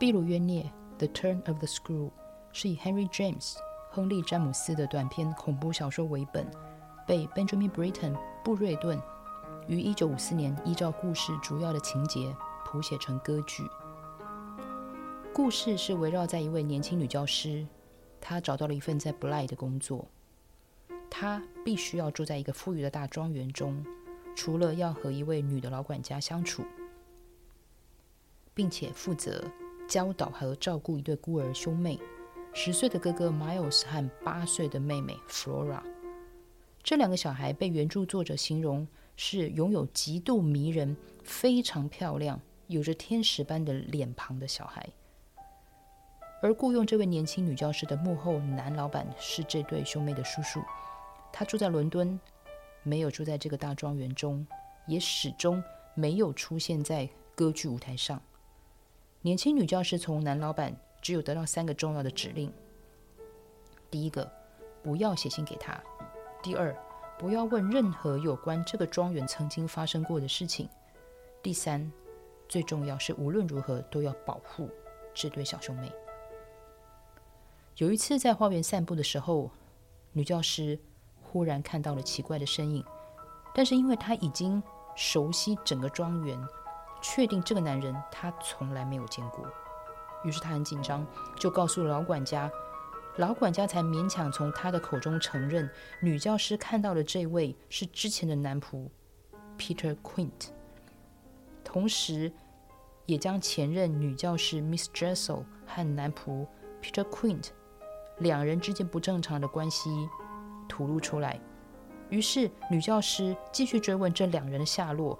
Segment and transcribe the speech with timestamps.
[0.00, 0.62] 秘鲁冤孽》
[0.96, 2.06] 《The Turn of the Screw》
[2.52, 3.56] 是以 Henry James
[3.90, 6.48] 亨利·詹姆斯的短篇恐怖小说为本，
[7.04, 8.96] 被 Benjamin Britten 布瑞顿
[9.66, 12.32] 于1954年依照故事主要的情节
[12.64, 13.64] 谱写成歌剧。
[15.32, 17.66] 故事是围绕在一位年轻女教师，
[18.20, 20.06] 她找到了一份在 Bly 的工作，
[21.10, 23.84] 她必须要住在一个富裕的大庄园中，
[24.36, 26.64] 除了要和一位女的老管家相处，
[28.54, 29.42] 并且负责
[29.88, 31.98] 教导和照顾一对孤儿兄妹，
[32.52, 35.80] 十岁的哥哥 Miles 和八岁的妹妹 Flora。
[36.82, 40.94] 这两个小孩被原著作者形容是拥有极度迷人、
[41.24, 44.86] 非常漂亮、有着天使般的脸庞的小孩。
[46.42, 50.60] 而雇佣这位年轻女教师的幕后男老板是这对兄妹的叔叔，
[51.32, 52.20] 他住在伦敦，
[52.82, 54.46] 没有住在这个大庄园中，
[54.86, 55.62] 也始终
[55.94, 58.22] 没有出现在歌剧舞台上。
[59.20, 62.52] 年轻女教师从男老板只有得到三个重要的指令：
[63.90, 64.30] 第一个，
[64.80, 65.74] 不要写信给他；
[66.40, 66.72] 第二，
[67.18, 70.68] 不要问任何有关这个庄园曾经发生过的事情；
[71.42, 71.90] 第三，
[72.48, 74.70] 最重要是无论如何都要保护
[75.12, 75.90] 这对小兄妹。
[77.78, 79.50] 有一次在花园散步的时候，
[80.12, 80.78] 女教师
[81.20, 82.84] 忽然看到了奇怪的身影，
[83.52, 84.62] 但是因为她已经
[84.94, 86.40] 熟悉整个庄园，
[87.00, 89.46] 确定这个男人他从来没有见过，
[90.24, 92.50] 于是她很紧张，就告诉老管家。
[93.16, 95.68] 老管家才勉强从她的口中承认，
[96.00, 98.88] 女教师看到的这位是之前的男仆
[99.58, 100.50] Peter Quint，
[101.64, 102.32] 同时
[103.06, 106.46] 也将前任女教师 Miss Dressel 和男仆
[106.80, 107.48] Peter Quint。
[108.18, 110.08] 两人之间不正常的关系
[110.68, 111.40] 吐露出来，
[112.10, 115.18] 于是女教师继续追问这两人的下落。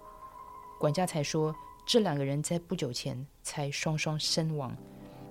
[0.78, 1.54] 管家才说，
[1.88, 4.76] 这两个人在不久前才双双身亡，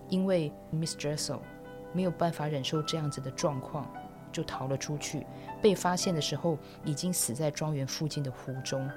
[0.09, 1.37] 因为 Miss Dressel
[1.93, 3.87] 没有办法忍受这样子的状况，
[4.31, 5.23] 就逃了出去。
[5.61, 8.89] 被发现的时候，已经死在庄园附近的湖中。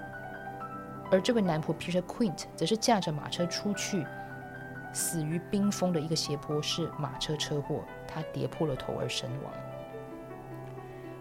[1.10, 4.06] 而这位男仆 Peter Quint 则是驾着马车出去。
[4.94, 9.52] 死于冰封的一个斜坡是马车车祸，他跌破了头而身亡。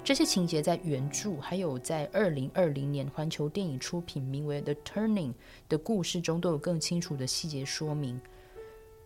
[0.03, 5.29] 这些情节在原著还有在二零二零年环球电影出品名为《The Turning》
[5.67, 8.19] 的故事中都有更清楚的细节说明。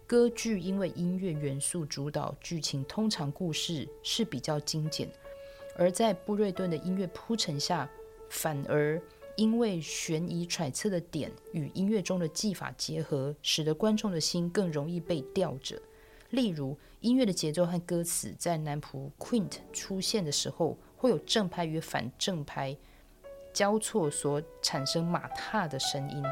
[0.08, 5.10] 歌剧因为音乐元素主导剧情，通常故事是比较精简，
[5.76, 7.90] 而在布瑞顿的音乐铺陈下，
[8.30, 9.02] 反而。
[9.36, 15.82] 因为悬疑揣测的点与音乐中的技法结合，使得观众的心更容易被吊着。
[16.34, 22.76] 例如，音乐的节奏和歌词在男仆 Quint 出现的时候，会有正拍与反正拍
[23.54, 26.24] 交错所产生马踏的声音。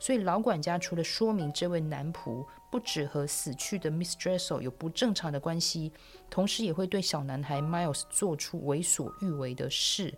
[0.00, 5.92] 所以老管家除了说明这位男仆不止和死去的 Miss Dressel 有不正常的关系，
[6.30, 10.12] 同时也会对小男孩 Miles 做出为所欲为的事。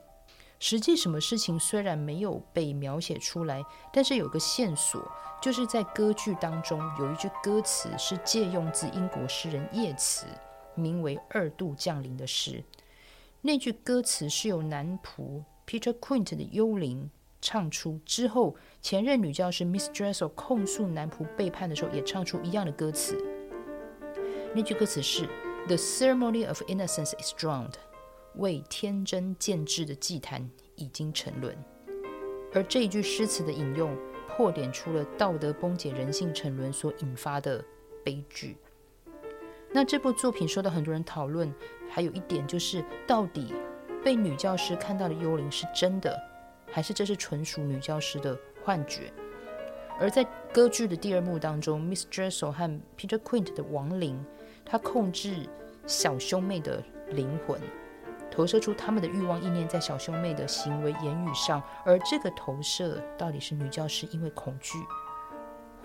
[0.60, 5.02] 实际什么事情虽然没有被描写出来，但是有个线索，
[5.42, 10.26] 就是在歌剧当中有一句歌词是借用自英国诗人叶慈
[10.76, 12.62] 名为《二度降临》的诗。
[13.40, 17.10] 那句歌词是由男仆 Peter Quint 的幽灵。
[17.42, 23.22] 唱出之后，前任女教师 Miss Dressel 控诉男仆背叛的时候，也唱出一样的歌词。
[24.54, 25.26] 那句歌词是
[25.66, 27.74] ：“The ceremony of innocence is drowned，
[28.36, 31.58] 为天真建制的祭坛已经沉沦。”
[32.54, 33.96] 而这一句诗词的引用，
[34.28, 37.64] 破点出了道德崩解、人性沉沦所引发的
[38.04, 38.56] 悲剧。
[39.72, 41.52] 那这部作品受到很多人讨论，
[41.90, 43.52] 还有一点就是，到底
[44.04, 46.16] 被女教师看到的幽灵是真的？
[46.72, 49.12] 还是这是纯属女教师的幻觉？
[50.00, 54.24] 而在歌剧的第二幕当中，Miss Dressel 和 Peter Quint 的亡灵，
[54.64, 55.48] 他控制
[55.86, 57.60] 小兄妹的灵魂，
[58.30, 61.62] 投射出他们的欲望意念在小兄妹的行为言语上。
[61.84, 64.78] 而这个投射到底是女教师因为恐惧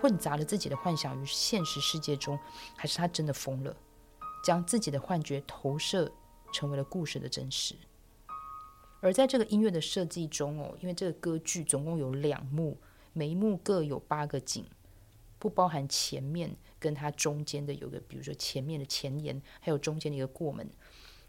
[0.00, 2.38] 混杂了自己的幻想于现实世界中，
[2.76, 3.76] 还是她真的疯了，
[4.42, 6.10] 将自己的幻觉投射
[6.50, 7.74] 成为了故事的真实？
[9.00, 12.76] 而在这个音乐的设计中哦，因为这个歌剧总共有两幕，
[13.12, 14.64] 每一幕各有八个景，
[15.38, 20.68] 不包含前面跟它中间的有个，比如说前面的前沿，还有中间的一个过门。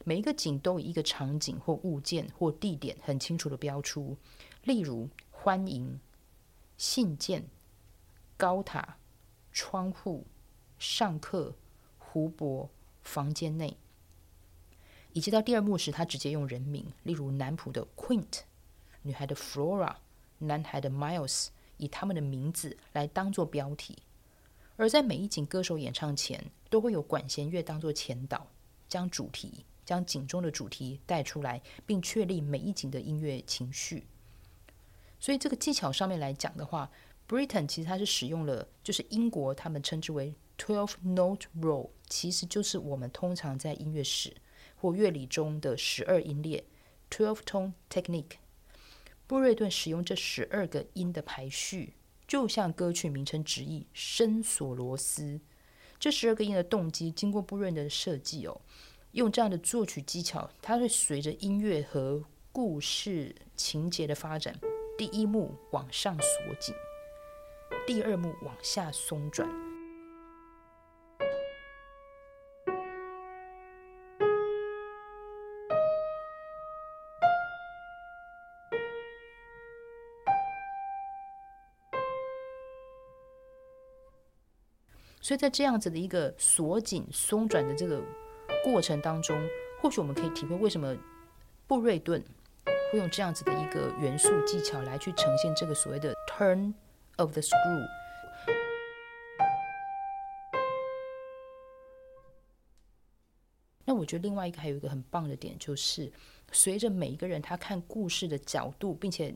[0.06, 4.18] 每一个景都以一个场景或物件或地点很清楚的标出，
[4.64, 6.00] 例如欢迎、
[6.78, 7.46] 信件、
[8.38, 8.98] 高塔、
[9.52, 10.26] 窗户、
[10.78, 11.54] 上课、
[11.98, 12.70] 湖泊、
[13.02, 13.78] 房间内。
[15.14, 18.42] 以及到第二幕时，他直接用人名，例如男仆的 Quint、
[19.02, 19.96] 女孩的 Flora、
[20.38, 21.48] 男孩的 Miles，
[21.78, 23.98] 以他们的名字来当做标题。
[24.76, 28.48] 而在每一景歌手演唱前，都会有管弦乐当做前导，
[28.88, 29.66] 将主题。
[29.86, 34.06] 将景中的主题带出来，并确立每一景的音乐情绪。
[35.20, 36.92] 所以这个技巧上面来讲的话
[37.28, 44.32] ，Britain 其实它是使用了，就是英国他们称之为 twelve note roll，其实就是我们通常在音乐史
[44.80, 46.64] 或乐理中的十二音列
[47.10, 48.38] twelve tone technique。
[49.28, 51.94] 布瑞顿使用这十二个音的排序，
[52.28, 55.40] 就像歌曲名称直译“伸索罗斯”。
[56.00, 58.62] 这十二个音的动机，经过布瑞顿的设计哦。
[59.12, 64.60] 用这样的作曲技巧，它会随着音乐和故事情节的发展，
[64.98, 66.74] 第一幕往上锁紧，
[67.86, 69.69] 第二幕往下松转。
[85.30, 88.04] 所以在这样子的一个锁紧、松转的这个。
[88.66, 89.40] 过程当中，
[89.80, 90.98] 或许我们可以体会为什么
[91.68, 92.20] 布瑞顿
[92.92, 96.74] 会用这样子的一个元素技巧来去呈现这个所谓的 turn
[97.18, 97.86] of the screw。
[103.86, 106.12] 那我觉得另外一个还有一个很棒的点，就是
[106.52, 109.36] 随着每一个人他看故事的角度，并且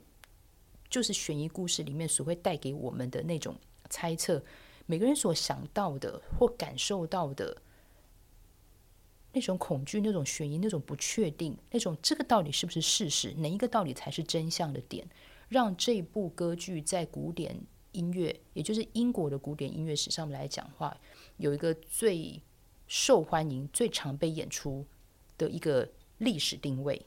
[0.90, 3.56] 就是悬疑故事里面所会带给我们的那种
[3.92, 4.44] 猜测，
[4.86, 7.62] 每个人所想到的或感受到的。
[9.36, 15.10] 那种恐惧、那种悬疑、那种不确定、那种这个到底是不是事实，哪一个到底才是真相的点，
[15.50, 17.60] 让这部歌剧在古典
[17.94, 20.96] 音乐，也就是英国的古典音乐史上面来讲话，
[21.38, 22.40] 有一个最
[22.86, 24.86] 受欢迎、最常被演出
[25.36, 27.04] 的一个历史定位。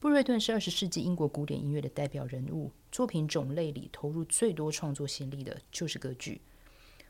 [0.00, 6.40] 布瑞顿是二十世纪英国古典音乐的代表人物，作品种类里投入最多创作心力的就是歌剧。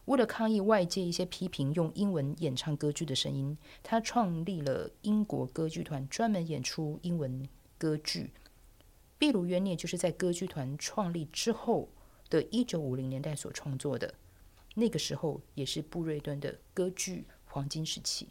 [0.06, 8.32] 为了抗议外界一些批评用英文演唱歌剧的声音，他创立了英国歌剧团，专门演出英文歌剧。
[9.20, 11.88] 秘鲁元年就是在歌剧团创立之后
[12.28, 14.12] 的一九五零年代所创作的，
[14.74, 18.30] 那个时候也是布瑞顿的歌剧黄金时期。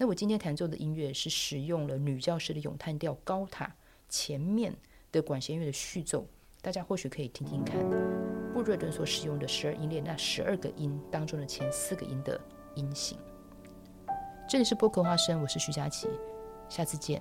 [0.00, 3.74] 那我今天弹奏的音乐是使用了女教师的咏叹调高塔
[4.08, 4.72] 前面
[5.10, 6.24] 的管弦乐的序奏。
[6.62, 7.76] 大家或许可以听听看，
[8.52, 12.40] 布瑞顿所使用的十二音列那十二个音当中的前四个音的
[12.76, 13.18] 音型。
[14.48, 16.06] 这里是播客花生，我是徐佳琪，
[16.68, 17.20] 下次见。